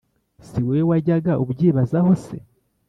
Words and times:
si 0.47 0.59
wowe 0.65 0.81
wajyaga 0.89 1.33
ubyibazaho 1.43 2.11
se?! 2.25 2.37